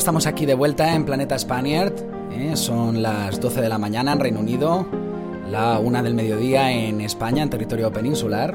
[0.00, 1.92] estamos aquí de vuelta en Planeta Spaniard.
[2.32, 2.56] ¿eh?
[2.56, 4.86] Son las 12 de la mañana en Reino Unido,
[5.50, 8.54] la 1 del mediodía en España, en territorio peninsular.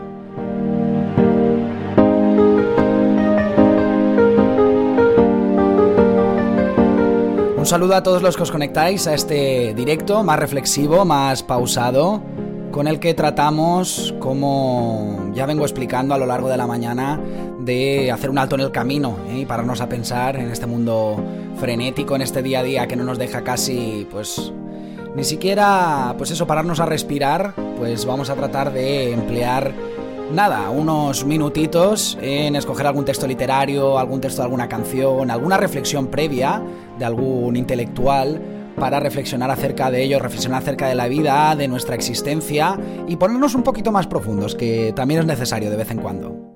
[7.58, 12.24] Un saludo a todos los que os conectáis a este directo más reflexivo, más pausado,
[12.72, 17.20] con el que tratamos, como ya vengo explicando a lo largo de la mañana,
[17.66, 19.40] de hacer un alto en el camino ¿eh?
[19.40, 21.22] y pararnos a pensar en este mundo
[21.58, 24.54] frenético, en este día a día que no nos deja casi, pues,
[25.16, 29.74] ni siquiera, pues eso, pararnos a respirar, pues vamos a tratar de emplear
[30.32, 36.08] nada, unos minutitos en escoger algún texto literario, algún texto de alguna canción, alguna reflexión
[36.08, 36.62] previa
[37.00, 38.42] de algún intelectual
[38.78, 43.56] para reflexionar acerca de ello, reflexionar acerca de la vida, de nuestra existencia y ponernos
[43.56, 46.55] un poquito más profundos, que también es necesario de vez en cuando.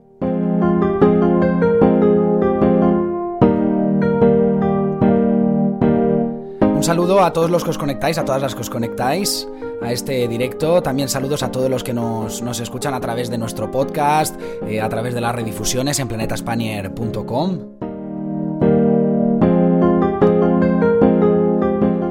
[6.89, 9.47] Saludo a todos los que os conectáis, a todas las que os conectáis
[9.79, 10.81] a este directo.
[10.81, 14.35] También saludos a todos los que nos, escuchan a través de nuestro podcast,
[14.67, 17.59] eh, a través de las redifusiones en planetaspanier.com.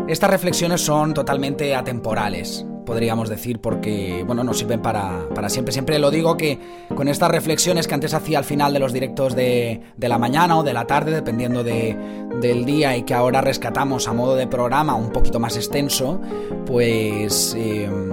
[0.06, 5.72] Estas reflexiones son totalmente atemporales podríamos decir, porque, bueno, nos sirven para, para, siempre.
[5.72, 6.58] Siempre lo digo que
[6.94, 10.56] con estas reflexiones que antes hacía al final de los directos de, de la mañana
[10.56, 11.94] o de la tarde, dependiendo de,
[12.40, 16.18] del día, y que ahora rescatamos a modo de programa un poquito más extenso,
[16.64, 17.54] pues...
[17.58, 18.08] Em,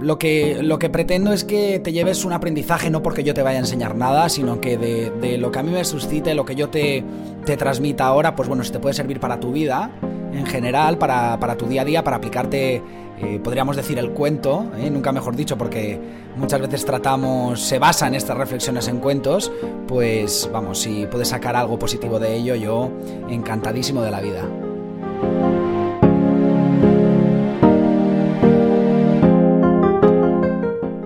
[0.00, 3.42] lo que, lo que pretendo es que te lleves un aprendizaje no porque yo te
[3.42, 6.46] vaya a enseñar nada, sino que de, de lo que a mí me suscite, lo
[6.46, 7.04] que yo te,
[7.44, 9.90] te transmita ahora, pues bueno, si te puede servir para tu vida
[10.32, 12.82] en general, para, para tu día a día, para aplicarte
[13.22, 14.88] eh, podríamos decir el cuento, ¿eh?
[14.88, 16.00] nunca mejor dicho, porque
[16.36, 19.52] muchas veces tratamos, se basa en estas reflexiones en cuentos,
[19.86, 22.90] pues vamos, si puedes sacar algo positivo de ello, yo
[23.28, 24.42] encantadísimo de la vida.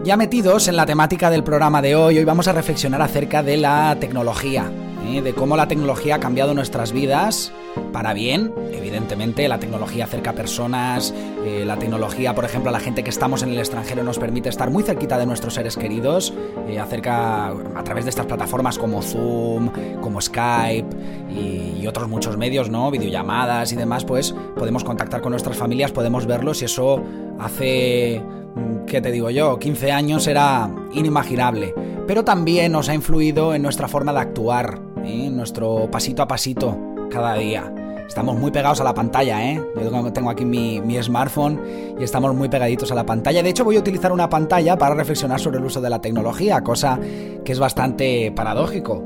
[0.04, 3.56] Ya metidos en la temática del programa de hoy, hoy vamos a reflexionar acerca de
[3.56, 4.70] la tecnología,
[5.06, 5.22] ¿eh?
[5.22, 7.52] de cómo la tecnología ha cambiado nuestras vidas
[7.92, 8.52] para bien.
[8.72, 13.10] Evidentemente, la tecnología acerca a personas, eh, la tecnología, por ejemplo, a la gente que
[13.10, 16.32] estamos en el extranjero nos permite estar muy cerquita de nuestros seres queridos,
[16.68, 19.70] eh, acerca a través de estas plataformas como Zoom,
[20.00, 20.88] como Skype
[21.30, 22.90] y, otros muchos medios, ¿no?
[22.90, 27.02] Videollamadas y demás, pues podemos contactar con nuestras familias, podemos verlos y eso
[27.38, 28.22] hace,
[28.54, 29.58] mm, ¿qué te digo yo?
[29.58, 31.74] 15 años era inimaginable.
[32.06, 35.30] Pero también nos ha influido en nuestra forma de actuar, ¿eh?
[35.30, 36.76] nuestro pasito a pasito
[37.10, 37.72] cada día.
[38.06, 39.62] Estamos muy pegados a la pantalla, ¿eh?
[39.80, 41.60] Yo tengo aquí mi, mi, smartphone
[41.98, 43.42] y estamos muy pegaditos a la pantalla.
[43.42, 46.60] De hecho, voy a utilizar una pantalla para reflexionar sobre el uso de la tecnología,
[46.62, 46.98] cosa
[47.44, 49.02] que es bastante paradójico.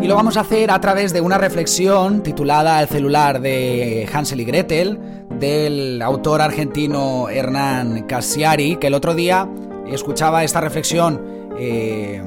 [0.00, 4.40] Y lo vamos a hacer a través de una reflexión titulada El celular de Hansel
[4.40, 4.98] y Gretel,
[5.38, 9.48] del autor argentino Hernán Cassiari, que el otro día
[9.90, 11.20] escuchaba esta reflexión
[11.58, 12.22] eh,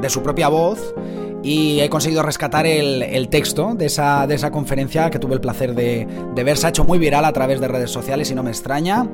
[0.00, 0.94] de su propia voz
[1.42, 5.74] y he conseguido rescatar el, texto de esa, de esa, conferencia que tuve el placer
[5.74, 6.56] de, de, ver.
[6.56, 9.06] Se ha hecho muy viral a través de redes sociales y no me extraña.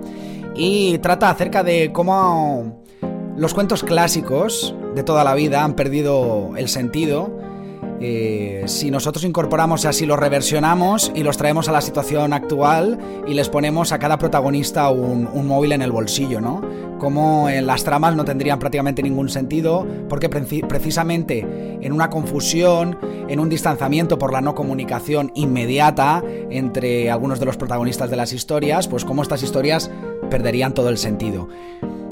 [0.54, 2.84] Y trata acerca de cómo
[3.36, 7.36] los cuentos clásicos de toda la vida han perdido el sentido
[8.02, 13.34] eh, si nosotros incorporamos así los reversionamos y los traemos a la situación actual y
[13.34, 16.62] les ponemos a cada protagonista un, móvil en el bolsillo, ¿no?
[16.98, 21.46] Como en las tramas no tendrían prácticamente ningún sentido porque precisamente
[21.80, 27.58] en una confusión, en un distanciamiento por la no comunicación inmediata entre algunos de los
[27.58, 29.90] protagonistas de las historias, pues como estas historias
[30.30, 31.48] perderían todo el sentido.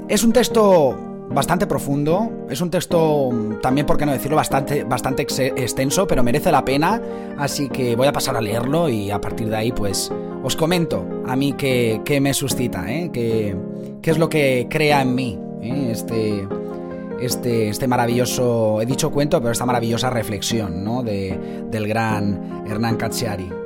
[0.09, 2.47] Es un texto bastante profundo.
[2.49, 3.31] Es un texto,
[3.63, 7.01] también, por qué no decirlo, bastante, bastante extenso, pero merece la pena.
[7.39, 10.11] Así que voy a pasar a leerlo y a partir de ahí, pues,
[10.43, 13.11] os comento a mí qué, me suscita, ¿eh?
[13.13, 13.57] qué,
[14.03, 15.89] es lo que crea en mí ¿eh?
[15.91, 16.49] este,
[17.21, 21.03] este, este maravilloso, he dicho cuento, pero esta maravillosa reflexión ¿no?
[21.03, 23.58] de, del gran Hernán Cacciari.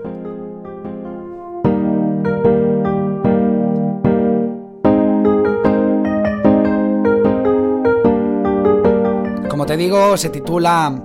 [9.72, 11.02] Te digo, se titula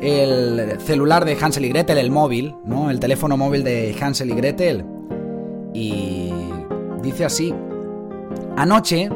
[0.00, 2.92] el celular de Hansel y Gretel, el móvil, ¿no?
[2.92, 4.84] El teléfono móvil de Hansel y Gretel.
[5.74, 6.32] Y
[7.02, 7.52] dice así:
[8.56, 9.10] Anoche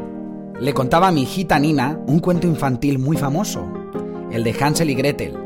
[0.59, 3.65] le contaba a mi hijita Nina un cuento infantil muy famoso,
[4.33, 5.39] el de Hansel y Gretel,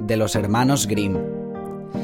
[0.00, 1.16] de los hermanos Grimm.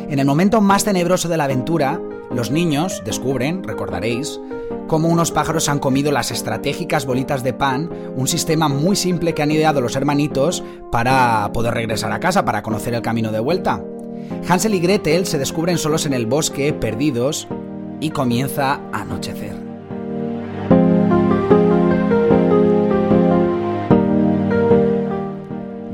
[0.08, 4.40] En el momento más tenebroso de la aventura, los niños descubren, recordaréis,
[4.86, 9.42] cómo unos pájaros han comido las estratégicas bolitas de pan, un sistema muy simple que
[9.42, 13.82] han ideado los hermanitos para poder regresar a casa, para conocer el camino de vuelta.
[14.48, 17.48] Hansel y Gretel se descubren solos en el bosque, perdidos,
[18.00, 19.57] y comienza a anochecer.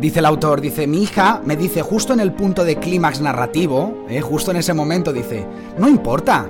[0.05, 4.05] Dice el autor, dice, mi hija me dice justo en el punto de clímax narrativo,
[4.11, 5.47] eh, justo en ese momento dice,
[5.79, 6.47] no importa,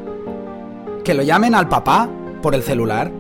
[1.05, 2.11] que lo llamen al papá
[2.43, 3.13] por el celular.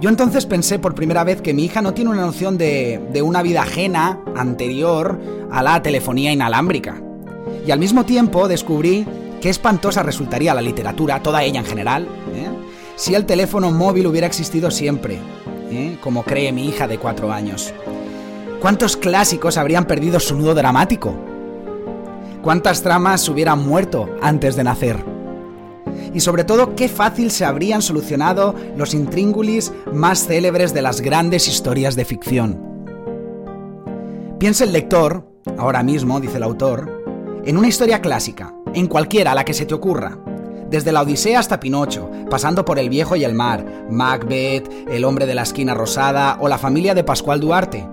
[0.00, 3.22] Yo entonces pensé por primera vez que mi hija no tiene una noción de, de
[3.22, 5.20] una vida ajena, anterior
[5.52, 7.00] a la telefonía inalámbrica.
[7.64, 9.06] Y al mismo tiempo descubrí
[9.40, 12.48] qué espantosa resultaría la literatura, toda ella en general, ¿eh?
[12.96, 15.20] si el teléfono móvil hubiera existido siempre,
[15.70, 15.96] ¿eh?
[16.00, 17.72] como cree mi hija de cuatro años.
[18.64, 21.14] ¿Cuántos clásicos habrían perdido su nudo dramático?
[22.40, 25.04] ¿Cuántas tramas hubieran muerto antes de nacer?
[26.14, 31.46] Y sobre todo, qué fácil se habrían solucionado los intríngulis más célebres de las grandes
[31.46, 32.58] historias de ficción.
[34.38, 35.28] Piensa el lector,
[35.58, 39.74] ahora mismo, dice el autor, en una historia clásica, en cualquiera la que se te
[39.74, 40.16] ocurra,
[40.70, 45.26] desde la Odisea hasta Pinocho, pasando por El viejo y el mar, Macbeth, El hombre
[45.26, 47.92] de la esquina rosada o la familia de Pascual Duarte.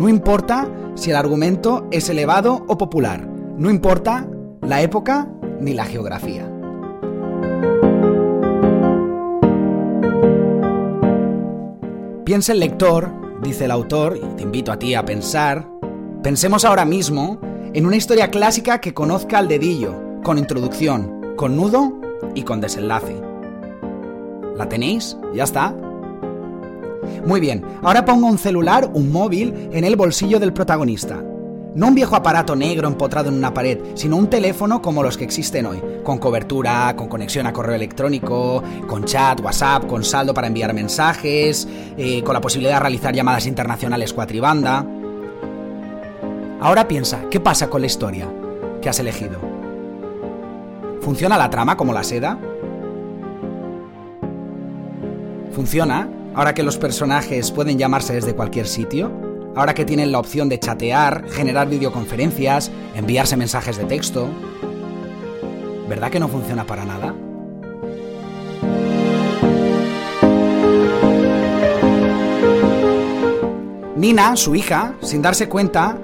[0.00, 3.20] No importa si el argumento es elevado o popular,
[3.58, 4.26] no importa
[4.62, 5.28] la época
[5.60, 6.50] ni la geografía.
[12.24, 13.10] Piensa el lector,
[13.42, 15.68] dice el autor, y te invito a ti a pensar,
[16.22, 17.38] pensemos ahora mismo
[17.74, 19.94] en una historia clásica que conozca al dedillo,
[20.24, 21.92] con introducción, con nudo
[22.34, 23.20] y con desenlace.
[24.56, 25.18] ¿La tenéis?
[25.34, 25.74] ¿Ya está?
[27.26, 31.22] Muy bien, ahora pongo un celular, un móvil, en el bolsillo del protagonista.
[31.74, 35.22] No un viejo aparato negro empotrado en una pared, sino un teléfono como los que
[35.22, 40.48] existen hoy, con cobertura, con conexión a correo electrónico, con chat, WhatsApp, con saldo para
[40.48, 44.84] enviar mensajes, eh, con la posibilidad de realizar llamadas internacionales cuatribanda.
[46.60, 48.28] Ahora piensa, ¿qué pasa con la historia
[48.82, 49.38] que has elegido?
[51.00, 52.36] ¿Funciona la trama como la seda?
[55.52, 59.10] ¿Funciona Ahora que los personajes pueden llamarse desde cualquier sitio,
[59.56, 64.28] ahora que tienen la opción de chatear, generar videoconferencias, enviarse mensajes de texto,
[65.88, 67.14] ¿verdad que no funciona para nada?
[73.96, 75.98] Nina, su hija, sin darse cuenta,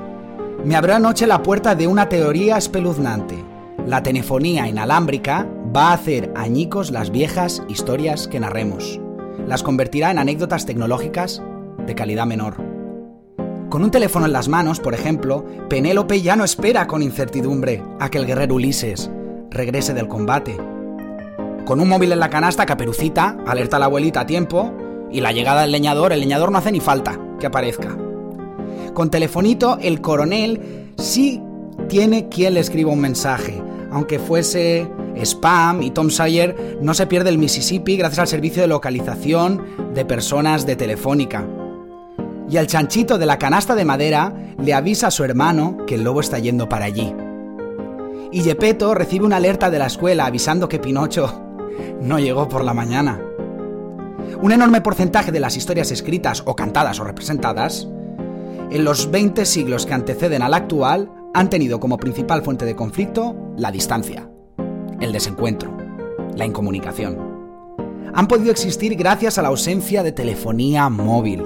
[0.65, 3.43] me abrió anoche la puerta de una teoría espeluznante.
[3.87, 9.01] La telefonía inalámbrica va a hacer añicos las viejas historias que narremos
[9.47, 11.43] las convertirá en anécdotas tecnológicas
[11.87, 12.57] de calidad menor.
[13.69, 18.09] Con un teléfono en las manos, por ejemplo, Penélope ya no espera con incertidumbre a
[18.11, 19.11] que el guerrero Ulises
[19.51, 20.57] regrese del combate.
[21.65, 24.73] Con un móvil en la canasta, Caperucita alerta a la abuelita a tiempo
[25.11, 27.97] y la llegada del leñador, el leñador no hace ni falta que aparezca.
[28.95, 31.43] Con telefonito, el coronel sí
[31.89, 33.61] tiene quien le escriba un mensaje,
[33.91, 34.89] aunque fuese
[35.25, 39.63] spam y Tom Sawyer no se pierde el Mississippi gracias al servicio de localización
[39.95, 41.47] de personas de Telefónica.
[42.49, 46.05] Y el chanchito de la canasta de madera le avisa a su hermano que el
[46.05, 47.15] lobo está yendo para allí.
[48.31, 51.43] Y Gepetto recibe una alerta de la escuela avisando que Pinocho
[52.01, 53.21] no llegó por la mañana.
[54.41, 57.89] Un enorme porcentaje de las historias escritas o cantadas o representadas,
[58.71, 63.37] en los 20 siglos que anteceden al actual, han tenido como principal fuente de conflicto
[63.57, 64.29] la distancia
[65.01, 65.77] el desencuentro,
[66.35, 67.19] la incomunicación.
[68.15, 71.43] Han podido existir gracias a la ausencia de telefonía móvil.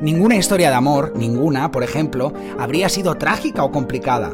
[0.00, 4.32] Ninguna historia de amor, ninguna, por ejemplo, habría sido trágica o complicada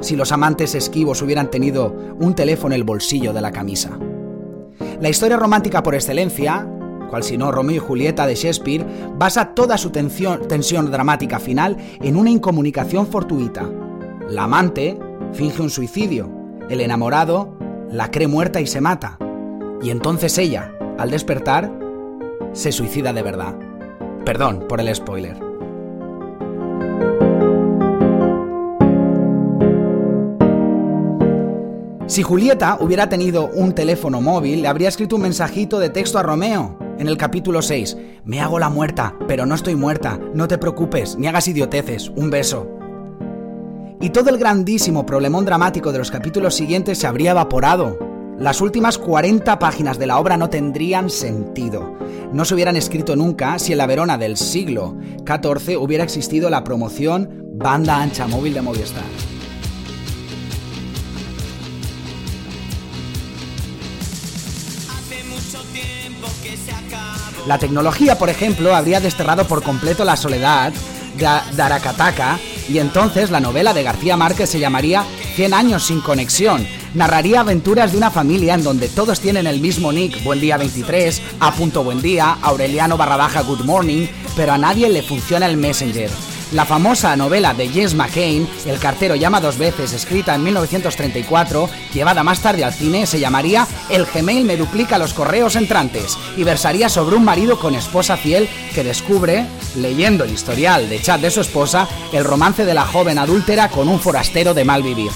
[0.00, 3.98] si los amantes esquivos hubieran tenido un teléfono en el bolsillo de la camisa.
[5.00, 6.68] La historia romántica por excelencia,
[7.10, 8.86] cual si no Romeo y Julieta de Shakespeare,
[9.16, 13.68] basa toda su tensión, tensión dramática final en una incomunicación fortuita.
[14.28, 14.98] La amante
[15.32, 16.30] finge un suicidio,
[16.68, 17.56] el enamorado
[17.90, 19.18] la cree muerta y se mata.
[19.82, 21.72] Y entonces ella, al despertar,
[22.52, 23.54] se suicida de verdad.
[24.24, 25.36] Perdón por el spoiler.
[32.06, 36.22] Si Julieta hubiera tenido un teléfono móvil, le habría escrito un mensajito de texto a
[36.22, 37.96] Romeo en el capítulo 6.
[38.24, 40.18] Me hago la muerta, pero no estoy muerta.
[40.34, 42.08] No te preocupes, ni hagas idioteces.
[42.16, 42.77] Un beso
[44.00, 47.98] y todo el grandísimo problemón dramático de los capítulos siguientes se habría evaporado.
[48.38, 51.96] Las últimas 40 páginas de la obra no tendrían sentido.
[52.32, 56.62] No se hubieran escrito nunca si en la Verona del siglo XIV hubiera existido la
[56.62, 59.02] promoción banda ancha móvil de Movistar.
[67.48, 70.72] La tecnología, por ejemplo, habría desterrado por completo la soledad
[71.16, 72.38] de Arakataka
[72.68, 75.04] y entonces la novela de García Márquez se llamaría
[75.36, 76.66] 100 años sin conexión.
[76.94, 81.22] Narraría aventuras de una familia en donde todos tienen el mismo nick, Buen Día 23,
[81.40, 81.50] A.
[81.50, 84.06] Buen Día, Aureliano barra baja Good Morning,
[84.36, 86.10] pero a nadie le funciona el Messenger.
[86.52, 92.24] La famosa novela de James McCain, El cartero llama dos veces, escrita en 1934, llevada
[92.24, 96.88] más tarde al cine, se llamaría El Gmail me duplica los correos entrantes y versaría
[96.88, 99.44] sobre un marido con esposa fiel que descubre,
[99.76, 103.86] leyendo el historial de chat de su esposa, el romance de la joven adúltera con
[103.86, 105.10] un forastero de mal vivir.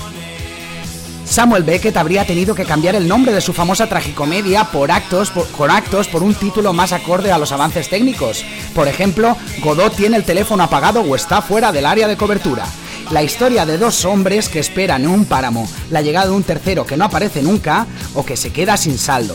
[1.33, 5.71] Samuel Beckett habría tenido que cambiar el nombre de su famosa tragicomedia por actos, con
[5.71, 8.45] actos por un título más acorde a los avances técnicos.
[8.75, 12.67] Por ejemplo, Godot tiene el teléfono apagado o está fuera del área de cobertura.
[13.11, 16.85] La historia de dos hombres que esperan en un páramo la llegada de un tercero
[16.85, 19.35] que no aparece nunca o que se queda sin saldo.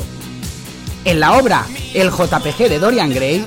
[1.04, 3.44] En la obra El JPG de Dorian Gray,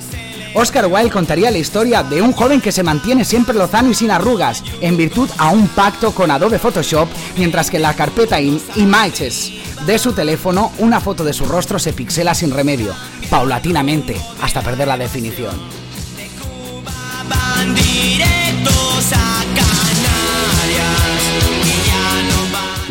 [0.53, 4.11] Oscar Wilde contaría la historia de un joven que se mantiene siempre lozano y sin
[4.11, 9.51] arrugas, en virtud a un pacto con Adobe Photoshop, mientras que en la carpeta Images
[9.85, 12.93] de su teléfono, una foto de su rostro se pixela sin remedio,
[13.29, 15.55] paulatinamente, hasta perder la definición.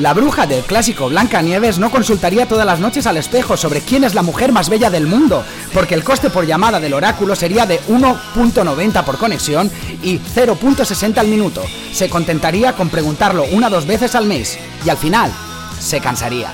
[0.01, 4.03] La bruja del clásico Blanca Nieves no consultaría todas las noches al espejo sobre quién
[4.03, 7.67] es la mujer más bella del mundo, porque el coste por llamada del oráculo sería
[7.67, 9.71] de 1.90 por conexión
[10.03, 11.63] y 0.60 al minuto.
[11.93, 15.31] Se contentaría con preguntarlo una o dos veces al mes y al final
[15.79, 16.49] se cansaría.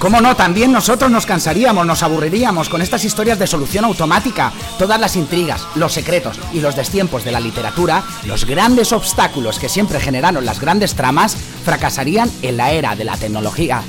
[0.00, 0.34] ¿Cómo no?
[0.34, 4.50] También nosotros nos cansaríamos, nos aburriríamos con estas historias de solución automática.
[4.78, 9.68] Todas las intrigas, los secretos y los destiempos de la literatura, los grandes obstáculos que
[9.68, 13.82] siempre generaron las grandes tramas, fracasarían en la era de la tecnología,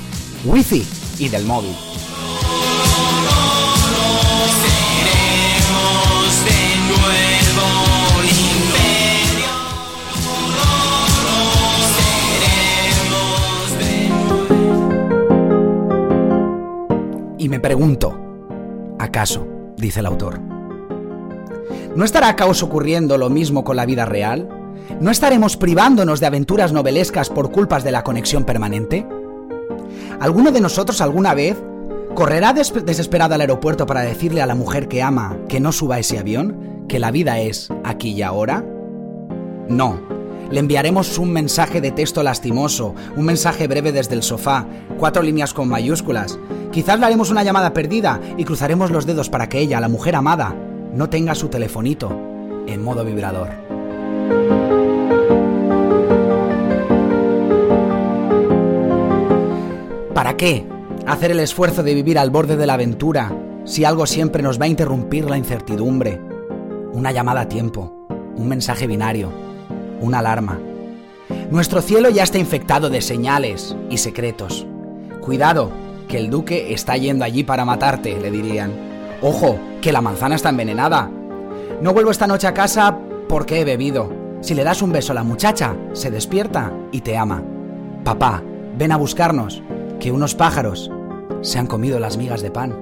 [0.44, 0.86] wifi
[1.18, 1.74] y del móvil.
[17.42, 18.16] Y me pregunto,
[19.00, 19.44] ¿acaso?
[19.76, 20.38] dice el autor.
[21.96, 24.48] ¿No estará caos ocurriendo lo mismo con la vida real?
[25.00, 29.04] ¿No estaremos privándonos de aventuras novelescas por culpas de la conexión permanente?
[30.20, 31.60] ¿Alguno de nosotros alguna vez
[32.14, 36.20] correrá desesperado al aeropuerto para decirle a la mujer que ama que no suba ese
[36.20, 38.64] avión, que la vida es aquí y ahora?
[39.68, 39.98] No,
[40.50, 44.66] le enviaremos un mensaje de texto lastimoso, un mensaje breve desde el sofá,
[44.98, 46.38] cuatro líneas con mayúsculas.
[46.70, 50.14] Quizás le haremos una llamada perdida y cruzaremos los dedos para que ella, la mujer
[50.14, 50.54] amada,
[50.94, 52.10] no tenga su telefonito
[52.66, 53.48] en modo vibrador.
[60.14, 60.66] ¿Para qué
[61.06, 63.32] hacer el esfuerzo de vivir al borde de la aventura
[63.64, 66.20] si algo siempre nos va a interrumpir la incertidumbre?
[66.92, 68.06] Una llamada a tiempo,
[68.36, 69.41] un mensaje binario
[70.02, 70.58] una alarma.
[71.50, 74.66] Nuestro cielo ya está infectado de señales y secretos.
[75.20, 75.70] Cuidado,
[76.08, 78.72] que el duque está yendo allí para matarte, le dirían.
[79.22, 81.08] Ojo, que la manzana está envenenada.
[81.80, 84.12] No vuelvo esta noche a casa porque he bebido.
[84.40, 87.42] Si le das un beso a la muchacha, se despierta y te ama.
[88.04, 88.42] Papá,
[88.76, 89.62] ven a buscarnos,
[90.00, 90.90] que unos pájaros
[91.40, 92.74] se han comido las migas de pan.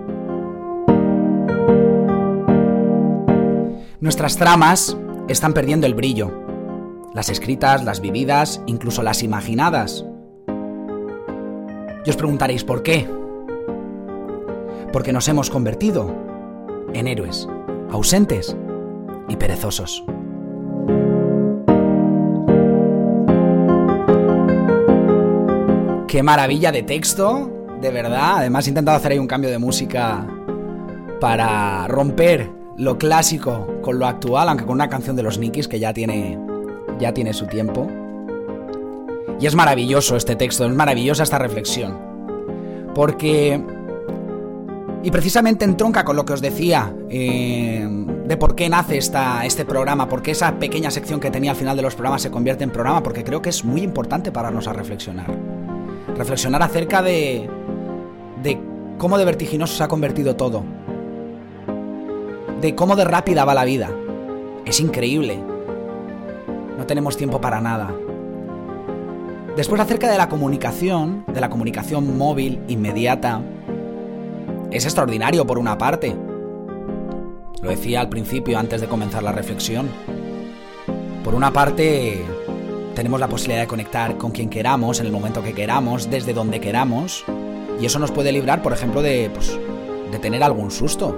[4.00, 4.96] Nuestras tramas
[5.28, 6.49] están perdiendo el brillo
[7.12, 10.04] las escritas, las vividas, incluso las imaginadas.
[12.04, 13.08] Y os preguntaréis por qué.
[14.92, 16.14] Porque nos hemos convertido
[16.92, 17.48] en héroes,
[17.90, 18.56] ausentes
[19.28, 20.04] y perezosos.
[26.08, 27.50] Qué maravilla de texto,
[27.80, 28.38] de verdad.
[28.38, 30.26] Además he intentado hacer ahí un cambio de música
[31.20, 35.78] para romper lo clásico con lo actual, aunque con una canción de los Nikis que
[35.78, 36.49] ya tiene
[37.00, 37.88] ya tiene su tiempo.
[39.40, 41.96] Y es maravilloso este texto, es maravillosa esta reflexión.
[42.94, 43.60] Porque...
[45.02, 47.88] Y precisamente entronca con lo que os decía eh,
[48.26, 51.56] de por qué nace esta, este programa, por qué esa pequeña sección que tenía al
[51.56, 54.68] final de los programas se convierte en programa, porque creo que es muy importante pararnos
[54.68, 55.34] a reflexionar.
[56.18, 57.48] Reflexionar acerca de,
[58.42, 58.60] de
[58.98, 60.62] cómo de vertiginoso se ha convertido todo.
[62.60, 63.90] De cómo de rápida va la vida.
[64.66, 65.49] Es increíble.
[66.90, 67.94] Tenemos tiempo para nada.
[69.56, 73.40] Después acerca de la comunicación, de la comunicación móvil inmediata,
[74.72, 76.16] es extraordinario por una parte.
[77.62, 79.88] Lo decía al principio antes de comenzar la reflexión.
[81.22, 82.24] Por una parte,
[82.96, 86.58] tenemos la posibilidad de conectar con quien queramos, en el momento que queramos, desde donde
[86.58, 87.24] queramos.
[87.80, 89.56] Y eso nos puede librar, por ejemplo, de, pues,
[90.10, 91.16] de tener algún susto.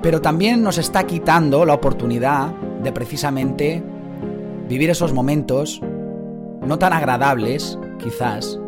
[0.00, 3.82] Pero también nos está quitando la oportunidad de precisamente
[4.68, 5.80] vivir esos momentos
[6.64, 8.60] no tan agradables, quizás,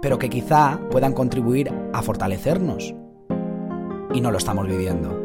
[0.00, 2.94] pero que quizá puedan contribuir a fortalecernos.
[4.12, 5.18] Y no lo estamos viviendo.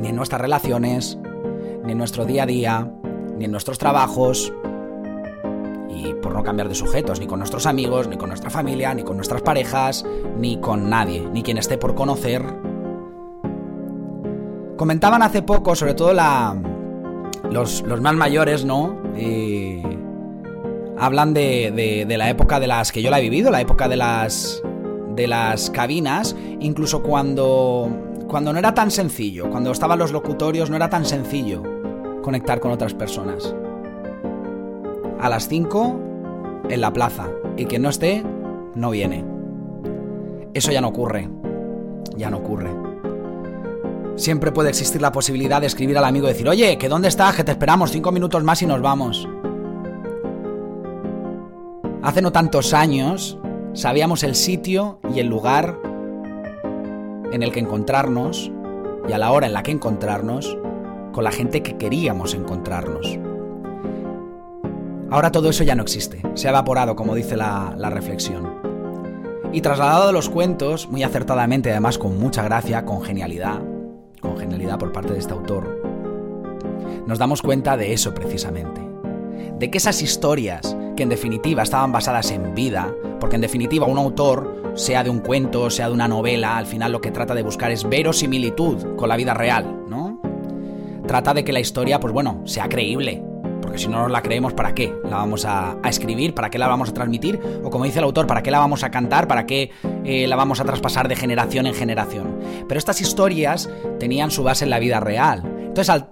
[0.00, 1.18] Ni en nuestras relaciones,
[1.84, 2.92] ni en nuestro día a día,
[3.36, 4.52] ni en nuestros trabajos,
[5.88, 9.02] y por no cambiar de sujetos, ni con nuestros amigos, ni con nuestra familia, ni
[9.02, 10.04] con nuestras parejas,
[10.38, 12.42] ni con nadie, ni quien esté por conocer.
[14.76, 16.56] Comentaban hace poco, sobre todo la,
[17.50, 18.96] los, más mayores, ¿no?
[20.98, 23.96] hablan de, de, la época de las que yo la he vivido, la época de
[23.96, 24.62] las,
[25.14, 27.88] de las cabinas, incluso cuando,
[28.28, 31.62] cuando no era tan sencillo, cuando estaban los locutorios no era tan sencillo
[32.22, 33.54] conectar con otras personas.
[35.20, 36.00] A las 5
[36.68, 38.22] en la plaza y quien no esté
[38.74, 39.24] no viene.
[40.52, 41.28] Eso ya no ocurre.
[42.16, 42.85] Ya no ocurre.
[44.16, 47.36] Siempre puede existir la posibilidad de escribir al amigo y decir, oye, que dónde estás,
[47.36, 49.28] que te esperamos cinco minutos más y nos vamos.
[52.02, 53.38] Hace no tantos años
[53.74, 55.78] sabíamos el sitio y el lugar
[57.30, 58.50] en el que encontrarnos
[59.06, 60.56] y a la hora en la que encontrarnos
[61.12, 63.18] con la gente que queríamos encontrarnos.
[65.10, 68.60] Ahora todo eso ya no existe, se ha evaporado, como dice la, reflexión.
[69.52, 73.60] Y trasladado a los cuentos, muy acertadamente, además con mucha gracia, con genialidad,
[74.26, 75.82] con genialidad por parte de este autor,
[77.06, 78.80] nos damos cuenta de eso precisamente.
[79.58, 83.98] De que esas historias, que en definitiva estaban basadas en vida, porque en definitiva un
[83.98, 87.42] autor, sea de un cuento, sea de una novela, al final lo que trata de
[87.42, 90.20] buscar es verosimilitud con la vida real, ¿no?
[91.06, 93.22] trata de que la historia, pues bueno, sea creíble.
[93.76, 94.94] Si no nos la creemos, ¿para qué?
[95.04, 96.34] ¿La vamos a, escribir?
[96.34, 97.40] ¿Para qué la vamos a transmitir?
[97.62, 99.28] O como dice el autor, ¿para qué la vamos a cantar?
[99.28, 99.70] ¿Para qué
[100.04, 102.38] eh, la vamos a traspasar de generación en generación?
[102.66, 105.42] Pero estas historias tenían su base en la vida real.
[105.60, 106.04] Entonces,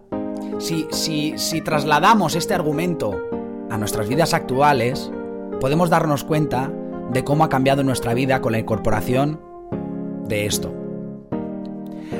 [0.58, 3.18] si, si, si trasladamos este argumento
[3.70, 5.10] a nuestras vidas actuales,
[5.60, 6.70] podemos darnos cuenta
[7.12, 9.40] de cómo ha cambiado nuestra vida con la incorporación
[10.28, 10.72] de esto.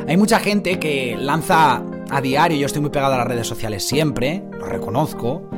[0.09, 3.87] Hay mucha gente que lanza a diario, yo estoy muy pegado a las redes sociales
[3.87, 5.49] siempre, lo reconozco,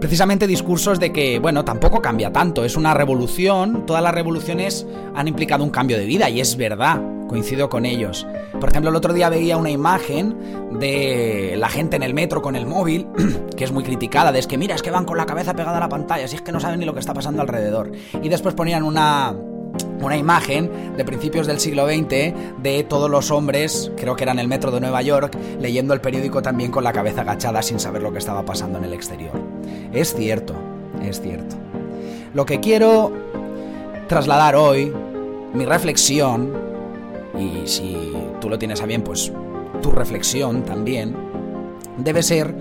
[0.00, 5.28] precisamente discursos de que, bueno, tampoco cambia tanto, es una revolución, todas las revoluciones han
[5.28, 8.26] implicado un cambio de vida y es verdad, coincido con ellos.
[8.60, 10.36] Por ejemplo, el otro día veía una imagen
[10.78, 13.06] de la gente en el metro con el móvil,
[13.56, 15.78] que es muy criticada, de es que mira, es que van con la cabeza pegada
[15.78, 17.92] a la pantalla, si es que no saben ni lo que está pasando alrededor.
[18.22, 19.34] Y después ponían una
[20.00, 24.38] una imagen de principios del siglo XX de todos los hombres, creo que era en
[24.38, 28.02] el metro de Nueva York, leyendo el periódico también con la cabeza agachada sin saber
[28.02, 29.32] lo que estaba pasando en el exterior.
[29.92, 30.54] Es cierto,
[31.02, 31.56] es cierto.
[32.34, 33.12] Lo que quiero
[34.08, 34.92] trasladar hoy,
[35.54, 36.52] mi reflexión,
[37.38, 39.32] y si tú lo tienes a bien, pues
[39.82, 41.16] tu reflexión también,
[41.98, 42.54] debe ser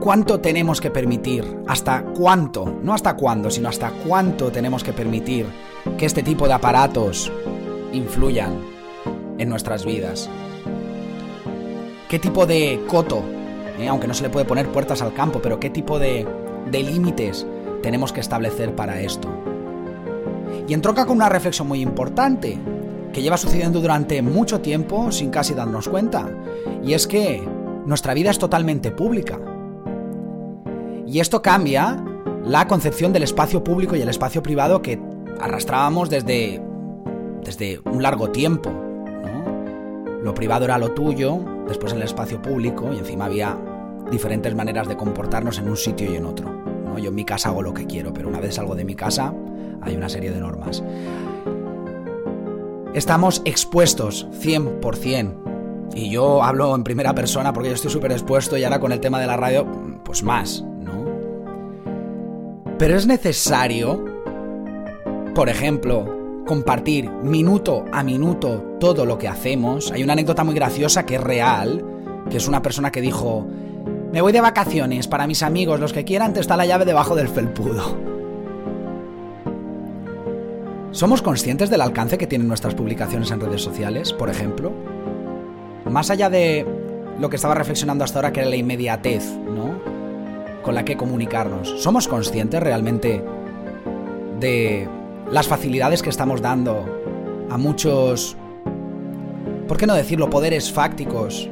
[0.00, 5.46] cuánto tenemos que permitir, hasta cuánto, no hasta cuándo, sino hasta cuánto tenemos que permitir
[5.96, 7.32] que este tipo de aparatos
[7.92, 8.60] influyan
[9.38, 10.28] en nuestras vidas.
[12.08, 13.22] ¿Qué tipo de coto,
[13.78, 16.26] eh, aunque no se le puede poner puertas al campo, pero qué tipo de,
[16.70, 17.46] de límites
[17.82, 19.28] tenemos que establecer para esto?
[20.66, 22.58] Y entronca con una reflexión muy importante,
[23.12, 26.28] que lleva sucediendo durante mucho tiempo sin casi darnos cuenta,
[26.84, 27.42] y es que
[27.86, 29.38] nuestra vida es totalmente pública.
[31.08, 32.04] Y esto cambia
[32.44, 35.00] la concepción del espacio público y el espacio privado que
[35.40, 36.62] arrastrábamos desde,
[37.42, 38.70] desde un largo tiempo.
[40.22, 43.56] Lo privado era lo tuyo, después el espacio público y encima había
[44.10, 46.50] diferentes maneras de comportarnos en un sitio y en otro.
[46.84, 46.98] ¿no?
[46.98, 49.32] Yo en mi casa hago lo que quiero, pero una vez salgo de mi casa
[49.80, 50.82] hay una serie de normas.
[52.92, 55.48] Estamos expuestos 100%.
[55.94, 59.00] Y yo hablo en primera persona porque yo estoy súper expuesto y ahora con el
[59.00, 59.66] tema de la radio,
[60.04, 60.64] pues más.
[62.78, 64.04] Pero es necesario,
[65.34, 69.90] por ejemplo, compartir minuto a minuto todo lo que hacemos.
[69.90, 71.84] Hay una anécdota muy graciosa que es real,
[72.30, 73.44] que es una persona que dijo,
[74.12, 77.16] me voy de vacaciones, para mis amigos, los que quieran, te está la llave debajo
[77.16, 77.96] del felpudo.
[80.92, 84.72] ¿Somos conscientes del alcance que tienen nuestras publicaciones en redes sociales, por ejemplo?
[85.84, 86.64] Más allá de
[87.18, 89.97] lo que estaba reflexionando hasta ahora, que era la inmediatez, ¿no?
[90.68, 91.80] Con la que comunicarnos.
[91.80, 93.24] ¿Somos conscientes realmente
[94.38, 94.86] de
[95.32, 96.84] las facilidades que estamos dando
[97.48, 98.36] a muchos,
[99.66, 101.48] ¿por qué no decirlo?, poderes fácticos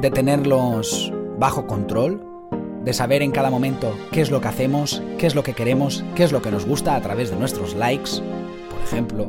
[0.00, 2.24] de tenerlos bajo control,
[2.84, 6.04] de saber en cada momento qué es lo que hacemos, qué es lo que queremos,
[6.14, 8.22] qué es lo que nos gusta a través de nuestros likes,
[8.70, 9.26] por ejemplo.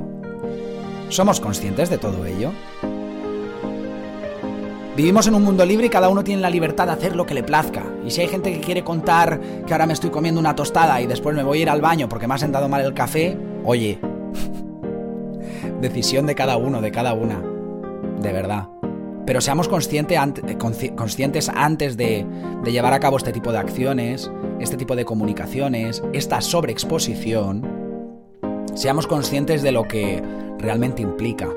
[1.10, 2.52] ¿Somos conscientes de todo ello?
[4.96, 7.34] Vivimos en un mundo libre y cada uno tiene la libertad de hacer lo que
[7.34, 7.84] le plazca.
[8.06, 11.06] Y si hay gente que quiere contar que ahora me estoy comiendo una tostada y
[11.06, 14.00] después me voy a ir al baño porque me ha sentado mal el café, oye,
[15.82, 17.44] decisión de cada uno, de cada una.
[18.22, 18.70] De verdad.
[19.26, 22.26] Pero seamos conscientes antes de,
[22.64, 24.32] de llevar a cabo este tipo de acciones,
[24.62, 27.68] este tipo de comunicaciones, esta sobreexposición.
[28.76, 30.24] Seamos conscientes de lo que
[30.58, 31.50] realmente implica.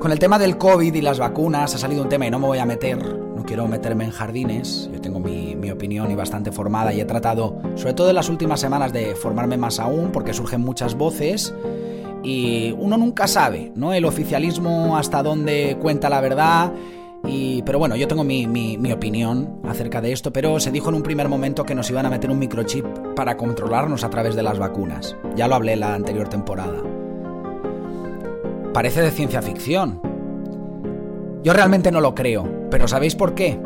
[0.00, 2.46] Con el tema del COVID y las vacunas ha salido un tema y no me
[2.46, 6.52] voy a meter, no quiero meterme en jardines, yo tengo mi, mi, opinión y bastante
[6.52, 10.34] formada y he tratado, sobre todo en las últimas semanas, de formarme más aún porque
[10.34, 11.54] surgen muchas voces
[12.26, 13.94] y uno nunca sabe, ¿no?
[13.94, 16.72] El oficialismo hasta dónde cuenta la verdad.
[17.24, 20.96] Y, pero bueno, yo tengo mi, mi, opinión acerca de esto, pero se dijo en
[20.96, 22.84] un primer momento que nos iban a meter un microchip
[23.16, 25.16] para controlarnos a través de las vacunas.
[25.34, 26.95] Ya lo hablé en la anterior temporada.
[28.76, 30.02] Parece de ciencia ficción.
[31.42, 33.58] Yo realmente no lo creo, pero ¿sabéis por qué?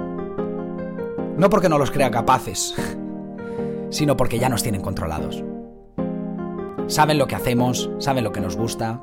[1.36, 2.76] No porque no los crea capaces,
[3.90, 5.42] sino porque ya nos tienen controlados
[6.86, 9.00] saben lo que hacemos, saben lo que nos gusta.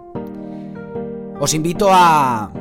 [1.39, 2.51] Os invito a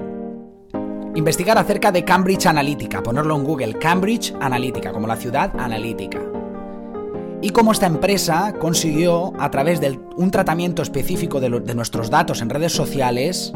[1.14, 6.35] investigar acerca de Cambridge Analytica, ponerlo en Google, Cambridge Analytica, como la ciudad analítica.
[7.46, 12.50] Y cómo esta empresa consiguió, a través de un tratamiento específico de, nuestros datos en
[12.50, 13.52] redes sociales,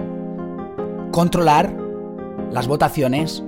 [1.11, 1.77] controlar
[2.53, 3.43] las votaciones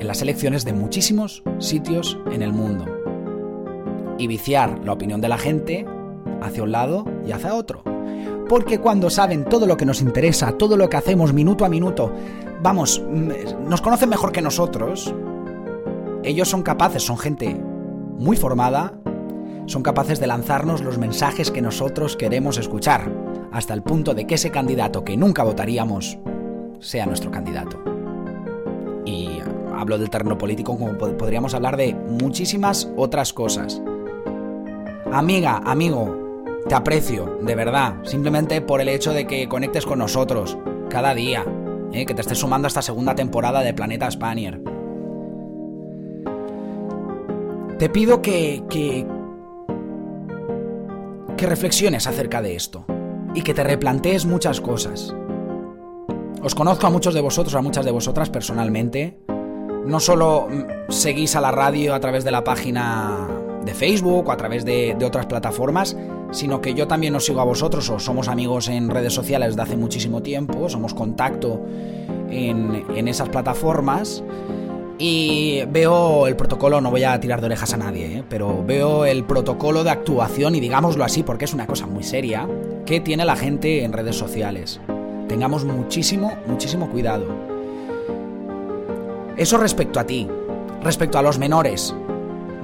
[0.00, 2.86] en las elecciones de muchísimos sitios en el mundo.
[4.18, 5.86] Y viciar la opinión de la gente
[6.42, 7.84] hacia un lado y hacia otro.
[8.48, 12.12] Porque cuando saben todo lo que nos interesa, todo lo que hacemos minuto a minuto,
[12.64, 15.14] vamos, mm, nos conocen mejor que nosotros,
[16.24, 17.62] ellos son capaces, son gente
[18.18, 18.94] muy formada,
[19.66, 23.12] son capaces de lanzarnos los mensajes que nosotros queremos escuchar,
[23.52, 26.18] hasta el punto de que ese candidato que nunca votaríamos
[26.80, 27.82] sea nuestro candidato.
[29.04, 29.40] Y
[29.74, 33.80] hablo del terreno político como podríamos hablar de muchísimas otras cosas.
[35.12, 36.28] Amiga, amigo,
[36.68, 40.58] te aprecio, de verdad, simplemente por el hecho de que conectes con nosotros
[40.90, 41.44] cada día,
[41.92, 42.04] ¿eh?
[42.04, 44.60] que te estés sumando a esta segunda temporada de Planeta Spanier.
[47.78, 49.06] Te pido que, que,
[51.46, 52.84] reflexiones acerca de esto
[53.34, 55.14] y que te replantees muchas cosas.
[56.42, 59.18] Os conozco a muchos de vosotros, a muchas de vosotras personalmente.
[59.86, 60.48] No solo
[60.88, 63.28] seguís a la radio a través de la página
[63.64, 65.96] de Facebook o a través de, otras plataformas,
[66.32, 69.62] sino que yo también os sigo a vosotros o somos amigos en redes sociales de
[69.62, 71.60] hace muchísimo tiempo, somos contacto
[72.28, 74.24] en, esas plataformas
[74.98, 78.24] y veo el protocolo, no voy a tirar de orejas a nadie, ¿eh?
[78.28, 82.48] pero veo el protocolo de actuación y digámoslo así porque es una cosa muy seria
[82.84, 84.80] que tiene la gente en redes sociales.
[85.28, 87.26] Tengamos muchísimo, muchísimo cuidado.
[89.36, 90.26] Eso respecto a ti,
[90.82, 91.94] respecto a los menores,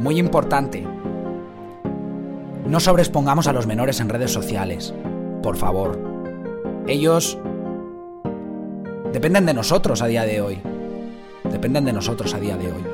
[0.01, 0.85] muy importante.
[2.67, 4.93] No sobrespongamos a los menores en redes sociales,
[5.41, 6.01] por favor.
[6.89, 7.39] Ellos
[9.13, 10.74] dependen de nosotros a día de hoy.
[11.51, 12.85] Dependen de nosotros a día de hoy.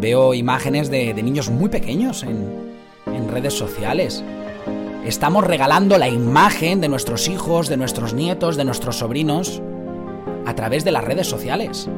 [0.00, 2.66] Veo imágenes de, niños muy pequeños en,
[3.30, 4.22] redes sociales.
[5.04, 9.60] Estamos regalando la imagen de nuestros hijos, de nuestros nietos, de nuestros sobrinos
[10.46, 11.88] a través de las redes sociales.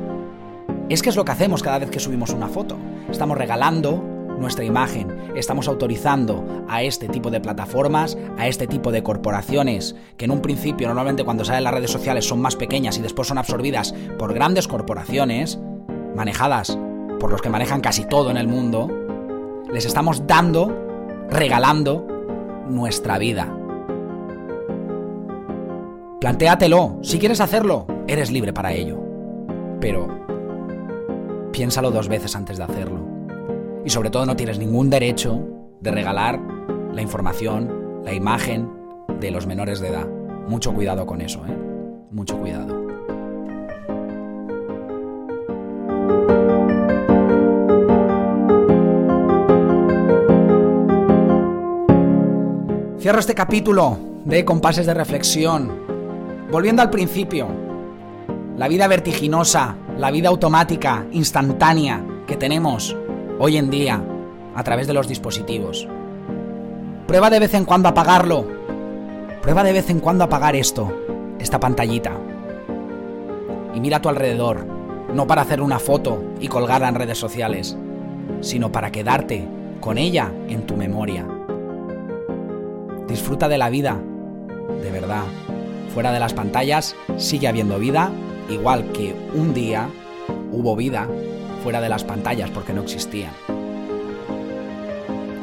[0.88, 2.76] Es que es lo que hacemos cada vez que subimos una foto.
[3.10, 4.02] Estamos regalando
[4.38, 5.32] nuestra imagen.
[5.36, 10.40] Estamos autorizando a este tipo de plataformas, a este tipo de corporaciones, que en un
[10.42, 14.34] principio normalmente cuando salen las redes sociales son más pequeñas y después son absorbidas por
[14.34, 15.58] grandes corporaciones,
[16.14, 16.78] manejadas
[17.18, 18.88] por los que manejan casi todo en el mundo,
[19.72, 20.74] les estamos dando,
[21.30, 22.06] regalando
[22.68, 23.54] nuestra vida.
[26.20, 28.98] Plantéatelo, si quieres hacerlo, eres libre para ello.
[29.80, 30.08] Pero
[31.52, 33.07] piénsalo dos veces antes de hacerlo.
[33.84, 35.40] Y sobre todo no tienes ningún derecho
[35.80, 36.40] de regalar
[36.92, 38.68] la información, la imagen
[39.20, 40.06] de los menores de edad.
[40.48, 41.56] Mucho cuidado con eso, ¿eh?
[42.10, 42.88] Mucho cuidado.
[52.98, 55.70] Cierro este capítulo de compases de reflexión.
[56.50, 57.46] Volviendo al principio,
[58.56, 62.96] la vida vertiginosa, la vida automática, instantánea que tenemos
[63.38, 64.02] hoy en día
[64.54, 65.86] a través de los dispositivos.
[67.06, 68.44] Prueba de vez en cuando apagarlo.
[69.40, 70.92] Prueba de vez en cuando apagar esto,
[71.38, 72.12] esta pantallita.
[73.74, 74.66] y mira a tu alrededor,
[75.14, 77.76] no para hacer una foto y colgarla en redes sociales,
[78.40, 79.46] sino para quedarte
[79.80, 81.24] con ella en tu memoria.
[83.06, 84.00] Disfruta de la vida,
[84.82, 85.24] de verdad.
[85.94, 88.10] Fuera de las pantallas sigue habiendo vida,
[88.50, 89.88] igual que un día
[90.50, 91.06] hubo vida
[91.62, 93.32] fuera de las pantallas porque no existían.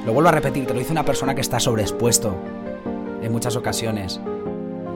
[0.06, 2.36] Lo vuelvo a repetir, te lo dice una persona que está sobreexpuesto
[3.22, 4.20] en muchas ocasiones.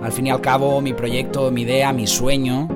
[0.03, 2.67] Al fin y al cabo, mi proyecto, mi idea, mi sueño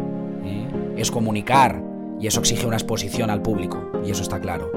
[0.44, 0.96] ¿eh?
[0.98, 1.82] es comunicar
[2.20, 4.72] y eso exige una exposición al público, y eso está claro.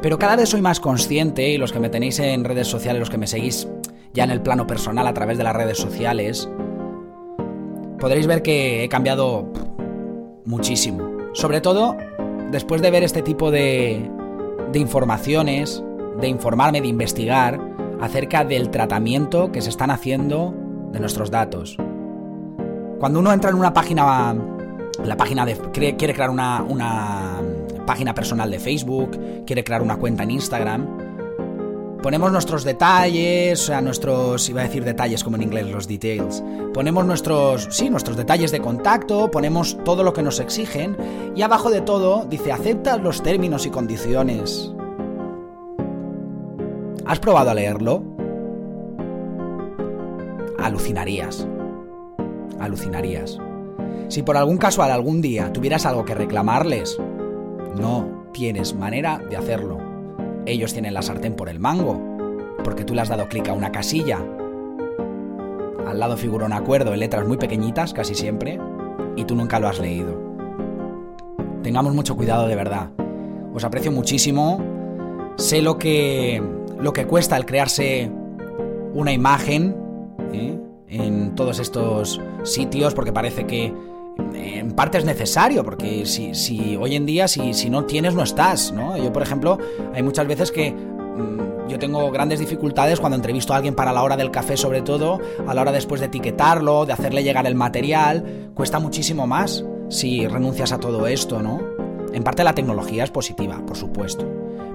[0.00, 3.10] Pero cada vez soy más consciente, y los que me tenéis en redes sociales, los
[3.10, 3.68] que me seguís
[4.14, 6.48] ya en el plano personal a través de las redes sociales,
[7.98, 9.52] podréis ver que he cambiado
[10.44, 11.18] muchísimo.
[11.34, 11.96] Sobre todo
[12.50, 14.10] después de ver este tipo de,
[14.72, 15.82] de informaciones,
[16.20, 17.60] de informarme, de investigar
[18.00, 20.54] acerca del tratamiento que se están haciendo
[20.92, 21.76] de nuestros datos.
[22.98, 24.34] Cuando uno entra en una página,
[25.04, 27.40] la página de, quiere, crear una, una
[27.86, 31.07] página personal de Facebook, quiere crear una cuenta en Instagram,
[32.02, 36.42] ponemos nuestros detalles, o sea, nuestros, iba a decir detalles como en inglés, los details.
[36.72, 40.96] Ponemos nuestros, sí, nuestros detalles de contacto, ponemos todo lo que nos exigen
[41.34, 44.72] y abajo de todo dice acepta los términos y condiciones.
[47.04, 48.02] ¿Has probado a leerlo?
[50.58, 51.46] Alucinarías.
[52.60, 53.38] Alucinarías.
[54.08, 56.98] Si por algún casual algún día tuvieras algo que reclamarles,
[57.76, 59.87] no tienes manera de hacerlo.
[60.46, 62.00] Ellos tienen la sartén por el mango,
[62.64, 64.18] porque tú le has dado clic a una casilla.
[65.86, 68.58] Al lado figura un acuerdo en letras muy pequeñitas, casi siempre,
[69.16, 70.20] y tú nunca lo has leído.
[71.62, 72.90] Tengamos mucho cuidado de verdad.
[73.54, 74.62] Os aprecio muchísimo.
[75.36, 76.42] Sé lo que
[76.78, 78.10] lo que cuesta el crearse
[78.94, 79.76] una imagen
[80.32, 80.58] ¿eh?
[80.88, 83.72] en todos estos sitios, porque parece que
[84.34, 88.74] en parte es necesario, porque si, hoy en día, si, no tienes, no estás.
[89.02, 89.58] Yo, por ejemplo,
[89.94, 94.02] hay muchas veces que mm, yo tengo grandes dificultades cuando entrevisto a alguien para la
[94.02, 97.54] hora del café, sobre todo, a la hora después de etiquetarlo, de hacerle llegar el
[97.54, 101.60] material, cuesta muchísimo más si renuncias a todo esto, ¿no?
[102.12, 104.26] En parte la tecnología es positiva, por supuesto,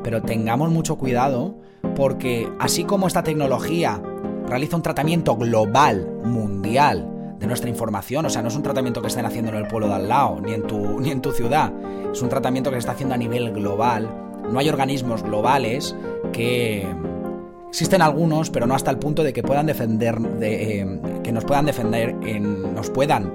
[0.04, 1.56] pero tengamos mucho cuidado
[1.96, 4.02] porque así como esta tecnología
[4.48, 7.13] realiza un tratamiento global, mundial,
[7.44, 9.90] de nuestra información, o sea, no es un tratamiento que estén haciendo en el pueblo
[9.90, 11.74] de al lado, ni en tu, ni en tu ciudad,
[12.10, 14.10] es un tratamiento que se está haciendo a nivel global,
[14.50, 15.94] no hay organismos globales
[16.32, 16.88] que...
[17.68, 21.44] Existen algunos, pero no hasta el punto de que puedan defender, de, eh, que nos
[21.44, 23.34] puedan defender, en, nos puedan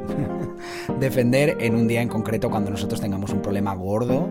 [1.01, 4.29] defender en un día en concreto cuando nosotros tengamos un problema gordo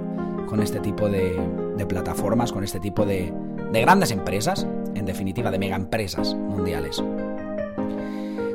[0.47, 1.35] con este tipo de,
[1.89, 3.33] plataformas, con este tipo de,
[3.73, 7.03] de grandes empresas, en definitiva de mega empresas mundiales.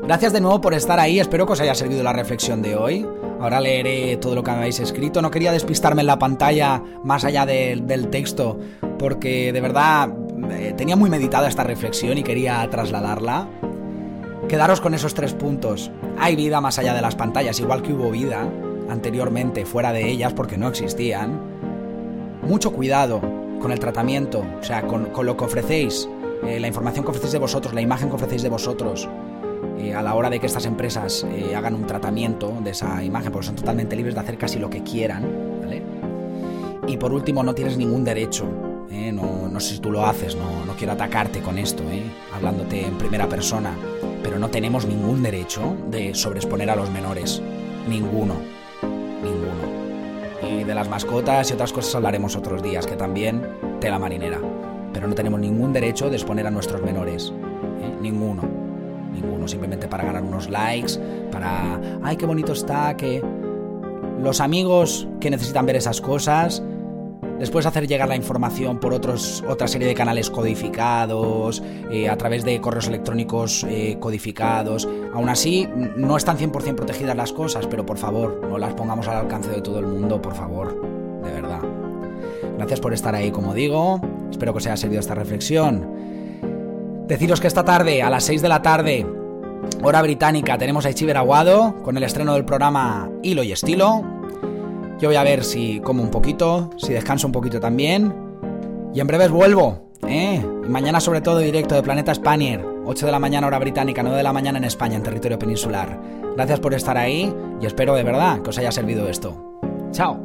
[0.02, 3.06] Gracias de nuevo por estar ahí, espero que os haya servido la reflexión de hoy.
[3.40, 5.22] Ahora leeré todo lo que habéis escrito.
[5.22, 8.58] No quería despistarme en la pantalla más allá del texto,
[8.98, 10.12] porque de verdad
[10.50, 13.48] eh, tenía muy meditada esta reflexión y quería trasladarla.
[14.48, 15.92] Quedaros con esos tres puntos.
[16.18, 18.48] Hay vida más allá de las pantallas, igual que hubo vida
[18.88, 21.40] anteriormente fuera de ellas porque no existían.
[22.42, 23.20] Mucho cuidado
[23.60, 26.08] con el tratamiento, o sea, con, lo que ofrecéis,
[26.44, 29.08] eh, la información que ofrecéis de vosotros, la imagen que ofrecéis de vosotros,
[29.78, 33.32] eh, a la hora de que estas empresas eh, hagan un tratamiento de esa imagen,
[33.32, 35.82] porque son totalmente libres de hacer casi lo que quieran, ¿vale?
[36.86, 38.46] Y por último, no tienes ningún derecho,
[39.12, 41.82] no, no, sé si tú lo haces, no, no quiero atacarte con esto,
[42.34, 43.74] hablándote en primera persona,
[44.22, 47.40] pero no tenemos ningún derecho de sobreexponer a los menores,
[47.88, 48.34] ninguno,
[49.22, 49.82] ninguno
[50.64, 53.42] de las mascotas y otras cosas hablaremos otros días, que también
[53.80, 54.40] tela marinera.
[54.92, 57.32] Pero no tenemos ningún derecho de exponer a nuestros menores.
[57.80, 57.96] ¿eh?
[58.00, 58.61] Ninguno.
[59.12, 59.46] Ninguno.
[59.46, 60.98] Simplemente para ganar unos likes,
[61.30, 61.80] para...
[62.02, 62.96] ¡Ay, qué bonito está!
[62.96, 63.22] Que
[64.20, 66.62] los amigos que necesitan ver esas cosas
[67.42, 72.16] les puedes hacer llegar la información por otros, otra serie de canales codificados, eh, a
[72.16, 74.88] través de correos electrónicos eh, codificados.
[75.12, 79.16] Aún así, no están 100% protegidas las cosas, pero por favor, no las pongamos al
[79.16, 80.80] alcance de todo el mundo, por favor,
[81.24, 81.62] de verdad.
[82.58, 84.00] Gracias por estar ahí, como digo.
[84.30, 86.01] Espero que os haya servido esta reflexión.
[87.12, 89.06] Deciros que esta tarde, a las 6 de la tarde,
[89.82, 94.02] hora británica, tenemos a Ichiber Aguado con el estreno del programa Hilo y Estilo
[94.98, 98.14] yo voy a ver si como un poquito, si descanso un poquito también.
[98.94, 100.42] Y en breves vuelvo, ¿eh?
[100.66, 102.64] Mañana sobre todo directo de Planeta Spanier.
[102.86, 106.00] 8 de la mañana hora británica, 9 de la mañana en España, en territorio peninsular.
[106.34, 109.60] Gracias por estar ahí y espero de verdad que os haya servido esto.
[109.90, 110.18] Chao.